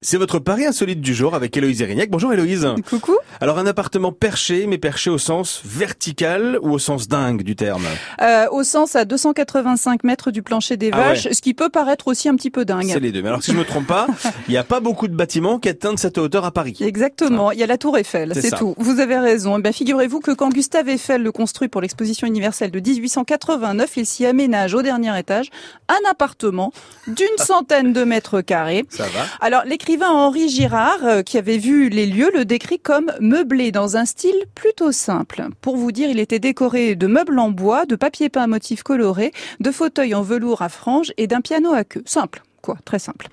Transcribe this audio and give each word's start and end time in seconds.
C'est 0.00 0.16
votre 0.16 0.38
pari 0.38 0.64
insolite 0.64 1.00
du 1.00 1.12
jour 1.12 1.34
avec 1.34 1.56
Héloïse 1.56 1.82
Erignac. 1.82 2.08
Bonjour 2.08 2.32
Héloïse. 2.32 2.68
Coucou. 2.88 3.16
Alors 3.40 3.58
un 3.58 3.66
appartement 3.66 4.12
perché, 4.12 4.68
mais 4.68 4.78
perché 4.78 5.10
au 5.10 5.18
sens 5.18 5.60
vertical 5.64 6.56
ou 6.62 6.70
au 6.70 6.78
sens 6.78 7.08
dingue 7.08 7.42
du 7.42 7.56
terme? 7.56 7.82
Euh, 8.22 8.46
au 8.52 8.62
sens 8.62 8.94
à 8.94 9.04
285 9.04 10.04
mètres 10.04 10.30
du 10.30 10.44
plancher 10.44 10.76
des 10.76 10.90
Ah 10.92 10.98
ouais. 10.98 11.04
vaches, 11.08 11.28
ce 11.32 11.42
qui 11.42 11.52
peut 11.52 11.68
paraître 11.68 12.06
aussi 12.06 12.28
un 12.28 12.36
petit 12.36 12.52
peu 12.52 12.64
dingue. 12.64 12.88
C'est 12.92 13.00
les 13.00 13.10
deux. 13.10 13.22
Mais 13.22 13.28
alors 13.28 13.42
si 13.42 13.50
je 13.50 13.56
me 13.56 13.64
trompe 13.64 13.88
pas, 13.88 14.06
il 14.46 14.52
n'y 14.52 14.56
a 14.56 14.62
pas 14.62 14.78
beaucoup 14.78 15.08
de 15.08 15.16
bâtiments 15.16 15.58
qui 15.58 15.68
atteignent 15.68 15.96
cette 15.96 16.16
hauteur 16.18 16.44
à 16.44 16.52
Paris. 16.52 16.76
Exactement, 16.80 17.50
il 17.50 17.58
y 17.58 17.64
a 17.64 17.66
la 17.66 17.76
tour 17.76 17.98
Eiffel, 17.98 18.34
C'est 18.40 18.54
tout. 18.56 18.76
Vous 18.78 19.00
avez 19.00 19.18
raison. 19.18 19.58
Eh 19.58 19.62
bien, 19.62 19.72
figurez-vous 19.72 20.20
que 20.20 20.30
quand 20.30 20.50
Gustave 20.50 20.88
Eiffel 20.90 21.24
le 21.24 21.32
construit 21.32 21.66
pour 21.66 21.80
l'exposition 21.80 22.28
universelle 22.28 22.70
de 22.70 22.78
1889, 22.78 23.96
il 23.96 24.06
s'y 24.06 24.26
aménage 24.26 24.74
au 24.74 24.82
dernier 24.82 25.18
étage 25.18 25.50
un 25.88 26.08
appartement 26.08 26.72
d'une 27.08 27.26
centaine 27.38 27.92
de 27.92 28.04
mètres 28.04 28.42
carrés. 28.42 28.84
Ça 28.90 29.02
va 29.06 29.24
Alors, 29.40 29.62
l'écrivain 29.88 30.10
Henri 30.10 30.50
Girard, 30.50 31.02
euh, 31.02 31.22
qui 31.22 31.38
avait 31.38 31.56
vu 31.56 31.88
les 31.88 32.04
lieux, 32.04 32.30
le 32.34 32.44
décrit 32.44 32.78
comme 32.78 33.10
meublé 33.20 33.72
dans 33.72 33.96
un 33.96 34.04
style 34.04 34.44
plutôt 34.54 34.92
simple. 34.92 35.46
Pour 35.62 35.78
vous 35.78 35.92
dire, 35.92 36.10
il 36.10 36.18
était 36.18 36.38
décoré 36.38 36.94
de 36.94 37.06
meubles 37.06 37.38
en 37.38 37.50
bois, 37.50 37.86
de 37.86 37.96
papier 37.96 38.28
peint 38.28 38.42
à 38.42 38.46
motifs 38.46 38.82
colorés, 38.82 39.32
de 39.60 39.70
fauteuils 39.70 40.14
en 40.14 40.20
velours 40.20 40.60
à 40.60 40.68
franges 40.68 41.14
et 41.16 41.26
d'un 41.26 41.40
piano 41.40 41.72
à 41.72 41.84
queue. 41.84 42.02
Simple. 42.04 42.42
Quoi, 42.60 42.76
très 42.84 42.98
simple. 42.98 43.28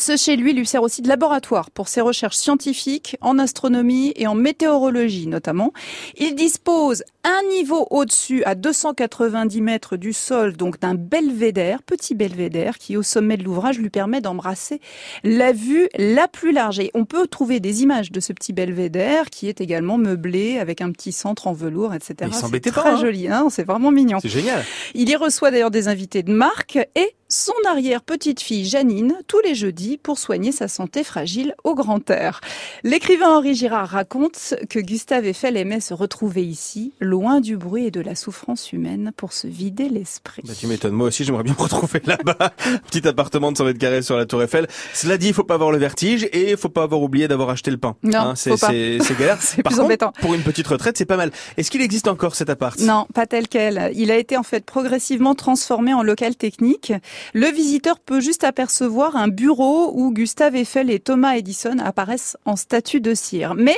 Ce 0.00 0.16
chez 0.16 0.34
lui 0.36 0.54
lui 0.54 0.66
sert 0.66 0.82
aussi 0.82 1.02
de 1.02 1.08
laboratoire 1.08 1.70
pour 1.70 1.88
ses 1.88 2.00
recherches 2.00 2.36
scientifiques 2.36 3.18
en 3.20 3.38
astronomie 3.38 4.14
et 4.16 4.26
en 4.26 4.34
météorologie 4.34 5.26
notamment. 5.26 5.74
Il 6.16 6.34
dispose 6.34 7.02
un 7.22 7.42
niveau 7.50 7.86
au-dessus 7.90 8.42
à 8.44 8.54
290 8.54 9.60
mètres 9.60 9.98
du 9.98 10.14
sol, 10.14 10.56
donc 10.56 10.80
d'un 10.80 10.94
belvédère, 10.94 11.82
petit 11.82 12.14
belvédère, 12.14 12.78
qui 12.78 12.96
au 12.96 13.02
sommet 13.02 13.36
de 13.36 13.44
l'ouvrage 13.44 13.78
lui 13.78 13.90
permet 13.90 14.22
d'embrasser 14.22 14.80
la 15.22 15.52
vue 15.52 15.90
la 15.98 16.28
plus 16.28 16.52
large. 16.52 16.78
Et 16.80 16.90
on 16.94 17.04
peut 17.04 17.26
trouver 17.26 17.60
des 17.60 17.82
images 17.82 18.10
de 18.10 18.20
ce 18.20 18.32
petit 18.32 18.54
belvédère 18.54 19.28
qui 19.28 19.50
est 19.50 19.60
également 19.60 19.98
meublé 19.98 20.58
avec 20.58 20.80
un 20.80 20.92
petit 20.92 21.12
centre 21.12 21.46
en 21.46 21.52
velours, 21.52 21.92
etc. 21.92 22.14
Mais 22.22 22.28
il 22.28 22.34
C'est 22.34 22.40
s'embêtait 22.40 22.70
très 22.70 22.82
pas, 22.82 22.92
hein. 22.94 23.00
joli, 23.00 23.28
hein 23.28 23.48
c'est 23.50 23.64
vraiment 23.64 23.90
mignon. 23.90 24.18
C'est 24.22 24.30
génial. 24.30 24.64
Il 24.94 25.10
y 25.10 25.16
reçoit 25.16 25.50
d'ailleurs 25.50 25.70
des 25.70 25.88
invités 25.88 26.22
de 26.22 26.32
marque 26.32 26.78
et 26.94 27.14
son 27.28 27.52
arrière-petite-fille 27.68 28.64
Janine 28.64 29.14
tous 29.28 29.40
les 29.40 29.54
jeudis 29.54 29.89
pour 29.98 30.18
soigner 30.18 30.52
sa 30.52 30.68
santé 30.68 31.04
fragile 31.04 31.54
au 31.64 31.74
grand 31.74 32.08
air. 32.10 32.40
L'écrivain 32.84 33.28
Henri 33.36 33.54
Girard 33.54 33.88
raconte 33.88 34.54
que 34.68 34.78
Gustave 34.78 35.26
Eiffel 35.26 35.56
aimait 35.56 35.80
se 35.80 35.94
retrouver 35.94 36.44
ici, 36.44 36.92
loin 37.00 37.40
du 37.40 37.56
bruit 37.56 37.86
et 37.86 37.90
de 37.90 38.00
la 38.00 38.14
souffrance 38.14 38.72
humaine, 38.72 39.12
pour 39.16 39.32
se 39.32 39.46
vider 39.46 39.88
l'esprit. 39.88 40.42
Bah, 40.46 40.52
tu 40.58 40.66
m'étonnes. 40.66 40.92
Moi 40.94 41.08
aussi, 41.08 41.24
j'aimerais 41.24 41.42
bien 41.42 41.54
me 41.58 41.62
retrouver 41.62 42.00
là-bas. 42.04 42.52
Petit 42.90 43.06
appartement 43.06 43.52
de 43.52 43.56
100 43.56 43.64
mètres 43.64 43.78
carrés 43.78 44.02
sur 44.02 44.16
la 44.16 44.26
Tour 44.26 44.42
Eiffel. 44.42 44.66
Cela 44.94 45.18
dit, 45.18 45.28
il 45.28 45.34
faut 45.34 45.44
pas 45.44 45.54
avoir 45.54 45.70
le 45.70 45.78
vertige 45.78 46.24
et 46.32 46.50
il 46.52 46.56
faut 46.56 46.68
pas 46.68 46.82
avoir 46.82 47.02
oublié 47.02 47.28
d'avoir 47.28 47.50
acheté 47.50 47.70
le 47.70 47.76
pain. 47.78 47.96
Non, 48.02 48.18
Hein, 48.20 48.34
c'est, 48.36 48.56
c'est, 48.56 48.98
c'est 49.02 49.14
galère. 49.18 49.40
C'est 49.40 49.62
Par 49.62 49.70
plus 49.70 49.76
contre, 49.76 49.86
embêtant. 49.86 50.12
Pour 50.20 50.34
une 50.34 50.42
petite 50.42 50.66
retraite, 50.66 50.96
c'est 50.98 51.04
pas 51.06 51.16
mal. 51.16 51.30
Est-ce 51.56 51.70
qu'il 51.70 51.80
existe 51.80 52.08
encore 52.08 52.34
cet 52.34 52.50
appart? 52.50 52.78
Non, 52.80 53.06
pas 53.14 53.26
tel 53.26 53.48
quel. 53.48 53.90
Il 53.94 54.10
a 54.10 54.16
été 54.16 54.36
en 54.36 54.42
fait 54.42 54.64
progressivement 54.64 55.34
transformé 55.34 55.94
en 55.94 56.02
local 56.02 56.36
technique. 56.36 56.92
Le 57.34 57.46
visiteur 57.46 57.98
peut 57.98 58.20
juste 58.20 58.44
apercevoir 58.44 59.16
un 59.16 59.28
bureau 59.28 59.79
où 59.88 60.12
Gustave 60.12 60.56
Eiffel 60.56 60.90
et 60.90 61.00
Thomas 61.00 61.36
Edison 61.36 61.78
apparaissent 61.78 62.36
en 62.44 62.56
statue 62.56 63.00
de 63.00 63.14
cire. 63.14 63.54
Mais 63.54 63.76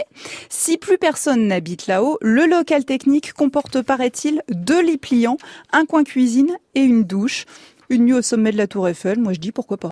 si 0.48 0.78
plus 0.78 0.98
personne 0.98 1.46
n'habite 1.46 1.86
là-haut, 1.86 2.18
le 2.20 2.46
local 2.46 2.84
technique 2.84 3.32
comporte, 3.32 3.82
paraît-il, 3.82 4.42
deux 4.50 4.82
lits 4.82 4.98
pliants, 4.98 5.38
un 5.72 5.86
coin 5.86 6.04
cuisine 6.04 6.56
et 6.74 6.82
une 6.82 7.04
douche. 7.04 7.46
Une 7.88 8.06
nuit 8.06 8.14
au 8.14 8.22
sommet 8.22 8.52
de 8.52 8.56
la 8.56 8.66
tour 8.66 8.88
Eiffel, 8.88 9.18
moi 9.18 9.34
je 9.34 9.38
dis 9.38 9.52
pourquoi 9.52 9.76
pas. 9.76 9.80